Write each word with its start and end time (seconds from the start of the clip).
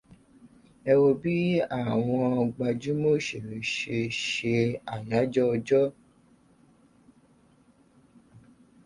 Ẹ 0.91 0.93
wo 1.01 1.09
bí 1.21 1.35
àwọn 1.79 2.23
gbajúmọ̀ 2.55 3.13
òṣèré 3.19 3.57
ṣe 3.73 3.97
ṣe 4.29 4.53
àyájọ́ 4.93 5.45
Ọjọ́ 5.53 5.85